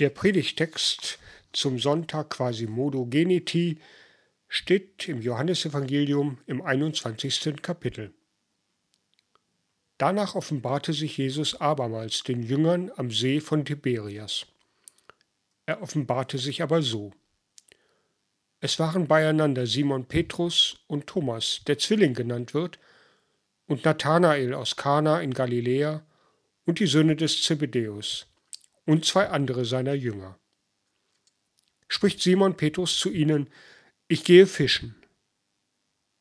[0.00, 1.18] Der Predigtext
[1.52, 3.80] zum Sonntag quasi Modo Geniti
[4.48, 7.60] steht im Johannesevangelium im 21.
[7.60, 8.14] Kapitel.
[9.98, 14.46] Danach offenbarte sich Jesus abermals den Jüngern am See von Tiberias.
[15.66, 17.12] Er offenbarte sich aber so.
[18.60, 22.78] Es waren beieinander Simon Petrus und Thomas, der Zwilling genannt wird,
[23.66, 26.02] und Nathanael aus Kana in Galiläa
[26.64, 28.29] und die Söhne des Zebedäus
[28.90, 30.36] und zwei andere seiner Jünger.
[31.86, 33.48] Spricht Simon Petrus zu ihnen,
[34.08, 34.96] ich gehe fischen.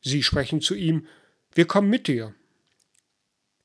[0.01, 1.07] Sie sprechen zu ihm,
[1.51, 2.35] wir kommen mit dir.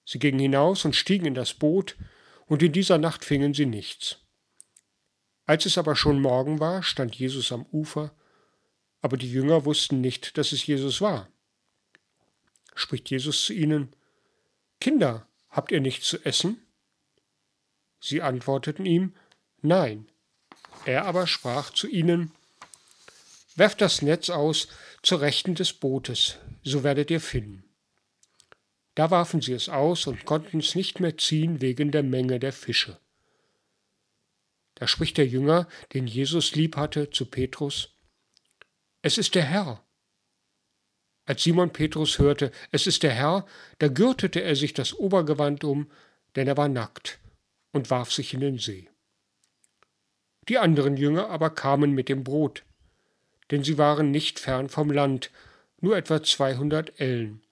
[0.07, 1.99] Sie gingen hinaus und stiegen in das Boot,
[2.47, 4.21] und in dieser Nacht fingen sie nichts.
[5.45, 8.17] Als es aber schon Morgen war, stand Jesus am Ufer,
[9.03, 11.29] aber die Jünger wussten nicht, dass es Jesus war.
[12.75, 13.95] Spricht Jesus zu ihnen,
[14.81, 16.64] Kinder, habt ihr nichts zu essen?
[18.07, 19.15] Sie antworteten ihm,
[19.63, 20.11] Nein.
[20.85, 22.33] Er aber sprach zu ihnen,
[23.57, 24.69] Werft das Netz aus
[25.03, 27.65] zur Rechten des Bootes, so werdet ihr finden.
[28.95, 32.53] Da warfen sie es aus und konnten es nicht mehr ziehen wegen der Menge der
[32.53, 33.01] Fische.
[34.75, 37.97] Da spricht der Jünger, den Jesus lieb hatte, zu Petrus,
[39.01, 39.83] Es ist der Herr.
[41.25, 43.47] Als Simon Petrus hörte, es ist der Herr,
[43.79, 45.91] da gürtete er sich das Obergewand um,
[46.37, 47.19] denn er war nackt
[47.75, 48.89] und warf sich in den See.
[50.49, 52.65] Die anderen Jünger aber kamen mit dem Brot,
[53.51, 55.31] denn sie waren nicht fern vom Land,
[55.81, 57.43] nur etwa zweihundert Ellen,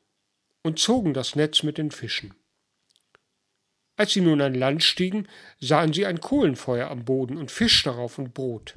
[0.62, 2.34] und zogen das Netz mit den Fischen.
[3.97, 5.29] Als sie nun an Land stiegen,
[5.61, 8.77] sahen sie ein Kohlenfeuer am Boden und Fisch darauf und Brot.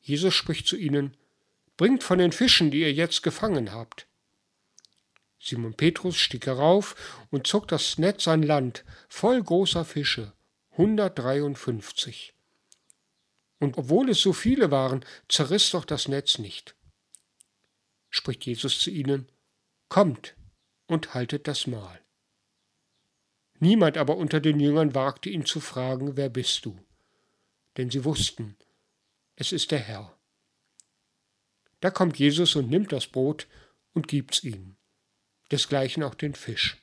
[0.00, 1.16] Jesus spricht zu ihnen,
[1.76, 4.06] Bringt von den Fischen, die ihr jetzt gefangen habt.
[5.44, 10.32] Simon Petrus stieg herauf und zog das Netz an Land, voll großer Fische,
[10.72, 12.32] 153.
[13.58, 16.76] Und obwohl es so viele waren, zerriss doch das Netz nicht.
[18.08, 19.28] Spricht Jesus zu ihnen,
[19.88, 20.36] Kommt
[20.86, 22.00] und haltet das Mahl.
[23.58, 26.78] Niemand aber unter den Jüngern wagte ihn zu fragen, wer bist du?
[27.76, 28.56] Denn sie wussten,
[29.34, 30.16] es ist der Herr.
[31.80, 33.48] Da kommt Jesus und nimmt das Brot
[33.92, 34.76] und gibt's ihnen
[35.52, 36.78] desgleichen auch den Fisch.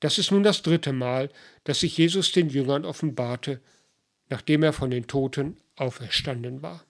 [0.00, 1.30] Das ist nun das dritte Mal,
[1.64, 3.60] dass sich Jesus den Jüngern offenbarte,
[4.28, 6.86] nachdem er von den Toten auferstanden war.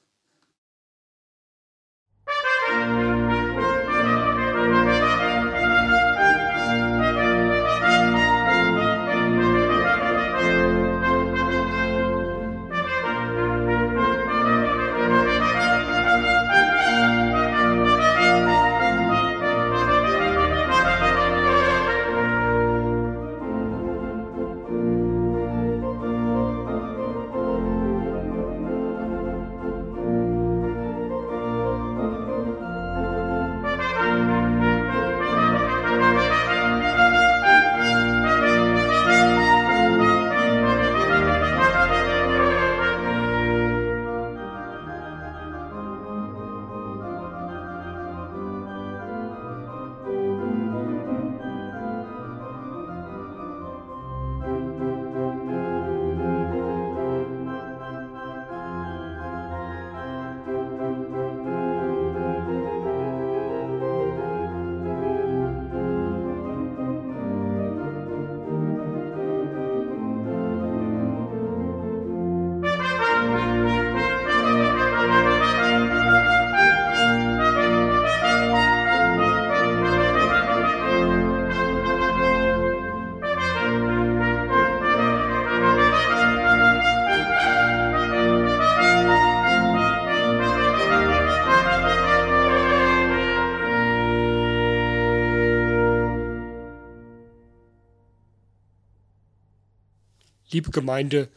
[100.52, 101.30] Liebe Gemeinde,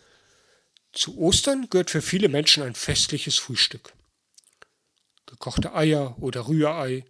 [0.91, 3.93] zu Ostern gehört für viele Menschen ein festliches Frühstück.
[5.25, 7.05] Gekochte Eier oder Rührei,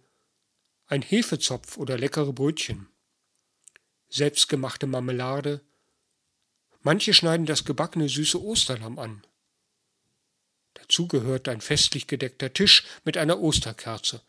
[0.86, 2.88] ein Hefezopf oder leckere Brötchen,
[4.08, 5.60] selbstgemachte Marmelade,
[6.82, 9.26] manche schneiden das gebackene süße Osterlamm an.
[10.74, 14.22] Dazu gehört ein festlich gedeckter Tisch mit einer Osterkerze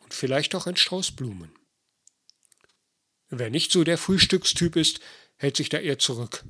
[0.00, 1.52] und vielleicht auch ein Strauß Blumen.
[3.28, 5.00] Wer nicht so der Frühstückstyp ist,
[5.36, 6.44] hält sich da eher zurück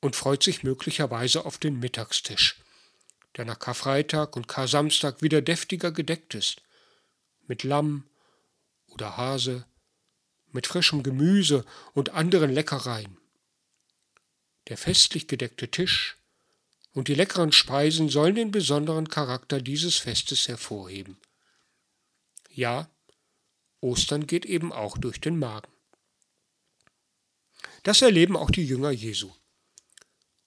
[0.00, 2.60] und freut sich möglicherweise auf den Mittagstisch,
[3.36, 6.62] der nach Karfreitag und Kar-Samstag wieder deftiger gedeckt ist,
[7.46, 8.04] mit Lamm
[8.88, 9.66] oder Hase,
[10.52, 13.18] mit frischem Gemüse und anderen Leckereien.
[14.68, 16.16] Der festlich gedeckte Tisch
[16.92, 21.18] und die leckeren Speisen sollen den besonderen Charakter dieses Festes hervorheben.
[22.50, 22.88] Ja,
[23.80, 25.73] Ostern geht eben auch durch den Magen.
[27.84, 29.30] Das erleben auch die Jünger Jesu.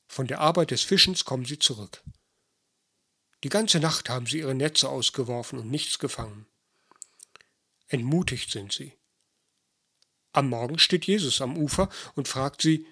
[0.08, 2.04] Von der Arbeit des Fischens kommen sie zurück.
[3.44, 6.48] Die ganze Nacht haben sie ihre Netze ausgeworfen und nichts gefangen.
[7.88, 8.98] Entmutigt sind sie.
[10.34, 12.88] Am Morgen steht Jesus am Ufer und fragt sie,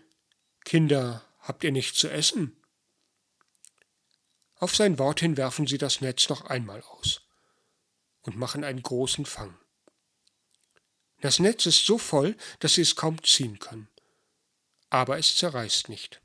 [0.63, 2.55] Kinder, habt ihr nichts zu essen?
[4.57, 7.21] Auf sein Wort hin werfen sie das Netz noch einmal aus
[8.21, 9.57] und machen einen großen Fang.
[11.21, 13.89] Das Netz ist so voll, dass sie es kaum ziehen können.
[14.95, 16.21] Aber es zerreißt nicht.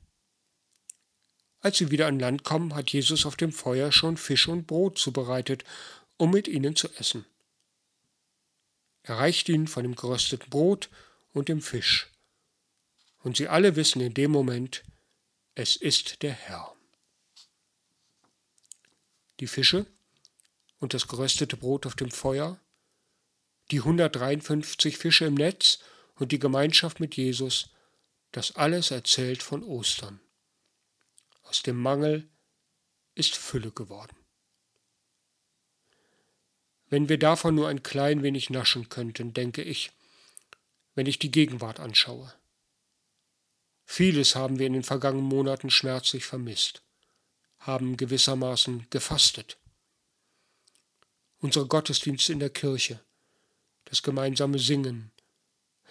[1.59, 4.97] Als sie wieder an Land kommen, hat Jesus auf dem Feuer schon Fisch und Brot
[4.97, 5.65] zubereitet,
[6.15, 7.25] um mit ihnen zu essen.
[9.03, 10.89] Er reicht ihnen von dem gerösteten Brot
[11.33, 12.11] und dem Fisch.
[13.23, 14.85] Und sie alle wissen in dem Moment,
[15.53, 16.73] es ist der Herr.
[19.41, 19.85] Die Fische
[20.79, 22.57] und das geröstete Brot auf dem Feuer,
[23.69, 25.79] die 153 Fische im Netz
[26.15, 27.69] und die Gemeinschaft mit Jesus,
[28.31, 30.19] das alles erzählt von Ostern.
[31.43, 32.29] Aus dem Mangel
[33.13, 34.15] ist Fülle geworden.
[36.87, 39.91] Wenn wir davon nur ein klein wenig naschen könnten, denke ich,
[40.95, 42.33] wenn ich die Gegenwart anschaue.
[43.85, 46.83] Vieles haben wir in den vergangenen Monaten schmerzlich vermisst,
[47.59, 49.57] haben gewissermaßen gefastet.
[51.39, 53.03] Unsere Gottesdienste in der Kirche,
[53.85, 55.11] das gemeinsame Singen,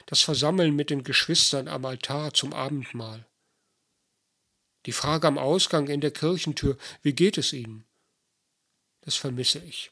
[0.06, 3.26] das Versammeln mit den Geschwistern am Altar zum Abendmahl,
[4.86, 7.84] die Frage am Ausgang in der Kirchentür, wie geht es Ihnen?
[9.02, 9.90] Das vermisse ich.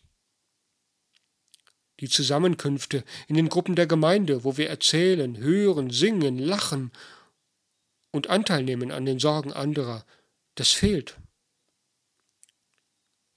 [2.00, 6.92] Die Zusammenkünfte in den Gruppen der Gemeinde, wo wir erzählen, hören, singen, lachen
[8.12, 10.06] und Anteil nehmen an den Sorgen anderer,
[10.54, 11.16] das fehlt.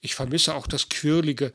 [0.00, 1.52] Ich vermisse auch das quirlige,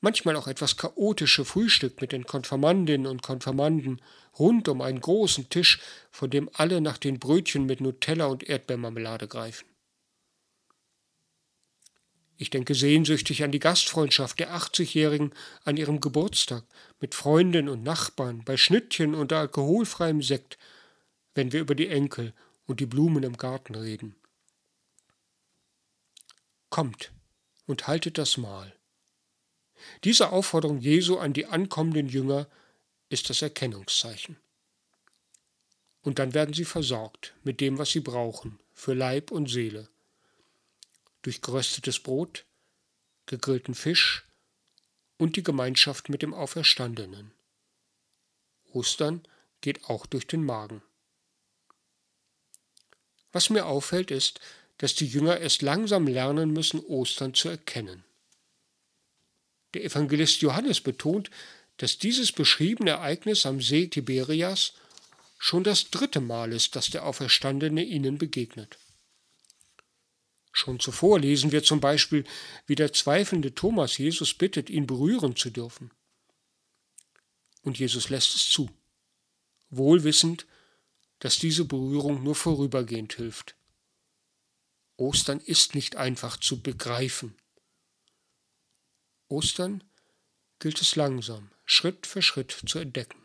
[0.00, 4.00] manchmal auch etwas chaotische Frühstück mit den Konfirmandinnen und Konfirmanden
[4.38, 5.80] rund um einen großen Tisch,
[6.10, 9.66] von dem alle nach den Brötchen mit Nutella und Erdbeermarmelade greifen.
[12.36, 16.64] Ich denke sehnsüchtig an die Gastfreundschaft der 80-Jährigen an ihrem Geburtstag
[16.98, 20.56] mit Freunden und Nachbarn, bei Schnittchen und alkoholfreiem Sekt,
[21.34, 22.32] wenn wir über die Enkel
[22.66, 24.16] und die Blumen im Garten reden.
[26.70, 27.12] Kommt
[27.66, 28.79] und haltet das Mahl.
[30.04, 32.46] Diese Aufforderung Jesu an die ankommenden Jünger
[33.08, 34.36] ist das Erkennungszeichen.
[36.02, 39.88] Und dann werden sie versorgt mit dem, was sie brauchen, für Leib und Seele.
[41.22, 42.46] Durch geröstetes Brot,
[43.26, 44.24] gegrillten Fisch
[45.18, 47.32] und die Gemeinschaft mit dem Auferstandenen.
[48.72, 49.22] Ostern
[49.60, 50.82] geht auch durch den Magen.
[53.32, 54.40] Was mir auffällt, ist,
[54.78, 58.04] dass die Jünger erst langsam lernen müssen, Ostern zu erkennen.
[59.74, 61.30] Der Evangelist Johannes betont,
[61.76, 64.74] dass dieses beschriebene Ereignis am See Tiberias
[65.38, 68.78] schon das dritte Mal ist, dass der Auferstandene ihnen begegnet.
[70.52, 72.24] Schon zuvor lesen wir zum Beispiel,
[72.66, 75.90] wie der zweifelnde Thomas Jesus bittet, ihn berühren zu dürfen.
[77.62, 78.68] Und Jesus lässt es zu,
[79.70, 80.46] wohlwissend,
[81.20, 83.54] dass diese Berührung nur vorübergehend hilft.
[84.96, 87.34] Ostern ist nicht einfach zu begreifen.
[89.30, 89.84] Ostern
[90.58, 93.18] gilt es langsam, Schritt für Schritt zu entdecken.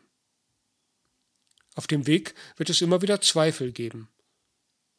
[1.73, 4.07] Auf dem Weg wird es immer wieder Zweifel geben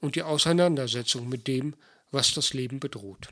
[0.00, 1.76] und die Auseinandersetzung mit dem,
[2.10, 3.28] was das Leben bedroht.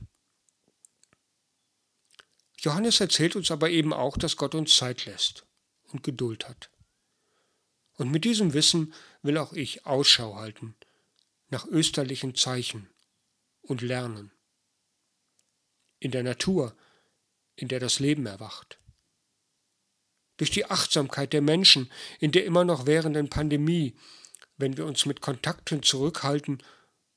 [2.60, 5.44] Johannes erzählt uns aber eben auch, dass Gott uns Zeit lässt
[5.92, 6.70] und Geduld hat.
[7.96, 10.74] Und mit diesem Wissen will auch ich Ausschau halten
[11.48, 12.88] nach österlichen Zeichen
[13.60, 14.32] und lernen.
[16.00, 16.76] In der Natur,
[17.56, 18.78] in der das Leben erwacht.
[20.36, 23.96] Durch die Achtsamkeit der Menschen in der immer noch währenden Pandemie,
[24.56, 26.62] wenn wir uns mit Kontakten zurückhalten,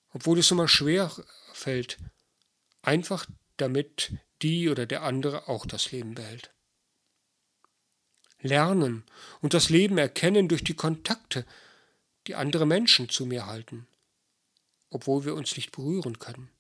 [0.09, 1.11] obwohl es immer schwer
[1.53, 1.97] fällt,
[2.81, 3.25] einfach
[3.57, 6.53] damit die oder der andere auch das Leben behält.
[8.39, 9.03] Lernen
[9.41, 11.45] und das Leben erkennen durch die Kontakte,
[12.27, 13.87] die andere Menschen zu mir halten,
[14.89, 16.51] obwohl wir uns nicht berühren können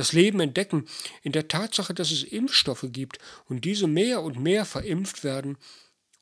[0.00, 0.88] das Leben entdecken
[1.20, 3.18] in der Tatsache, dass es Impfstoffe gibt
[3.50, 5.58] und diese mehr und mehr verimpft werden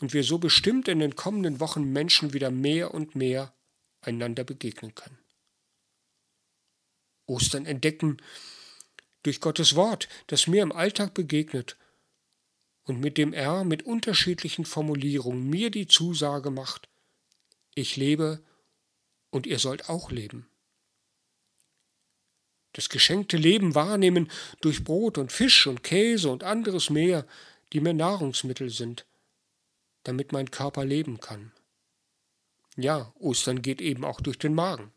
[0.01, 3.55] und wir so bestimmt in den kommenden Wochen Menschen wieder mehr und mehr
[4.01, 5.17] einander begegnen können.
[7.27, 8.17] Ostern entdecken
[9.23, 11.77] durch Gottes Wort, das mir im Alltag begegnet
[12.83, 16.89] und mit dem er mit unterschiedlichen Formulierungen mir die Zusage macht,
[17.77, 18.43] ich lebe
[19.31, 20.51] und ihr sollt auch leben.
[22.73, 27.27] Das geschenkte Leben wahrnehmen durch Brot und Fisch und Käse und anderes mehr,
[27.73, 29.07] die mir Nahrungsmittel sind,
[30.05, 31.53] damit mein Körper leben kann.
[32.77, 34.93] Ja, Ostern geht eben auch durch den Magen.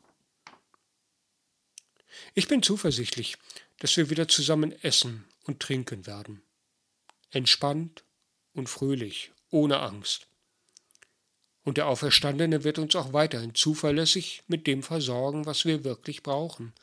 [2.33, 3.37] Ich bin zuversichtlich,
[3.79, 6.41] dass wir wieder zusammen essen und trinken werden.
[7.31, 8.03] Entspannt
[8.53, 10.27] und fröhlich, ohne Angst.
[11.63, 16.73] Und der Auferstandene wird uns auch weiterhin zuverlässig mit dem versorgen, was wir wirklich brauchen.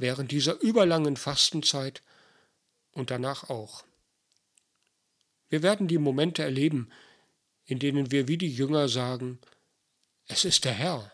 [0.00, 2.00] Während dieser überlangen Fastenzeit
[2.92, 3.84] und danach auch.
[5.50, 6.88] Wir werden die Momente erleben,
[7.66, 9.38] in denen wir wie die Jünger sagen,
[10.26, 11.12] es ist der Herr.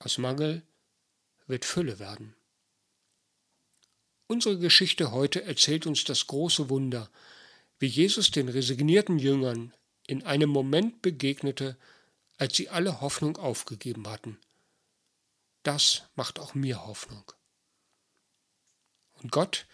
[0.00, 0.62] Aus Mangel
[1.46, 2.34] wird Fülle werden.
[4.26, 7.08] Unsere Geschichte heute erzählt uns das große Wunder,
[7.78, 9.72] wie Jesus den resignierten Jüngern
[10.08, 11.76] in einem Moment begegnete,
[12.38, 14.36] als sie alle Hoffnung aufgegeben hatten.
[15.66, 17.32] Das macht auch mir Hoffnung.
[19.14, 19.66] Und Gott,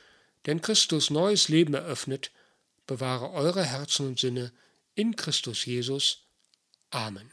[0.47, 2.31] der in Christus neues Leben eröffnet,
[2.87, 4.55] bewahre eure Herzen und Sinne
[4.95, 6.25] in Christus Jesus.
[6.89, 7.31] Amen.